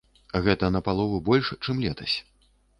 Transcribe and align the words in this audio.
Гэта 0.47 0.69
напалову 0.77 1.21
больш, 1.29 1.53
чым 1.63 1.75
летась. 1.87 2.17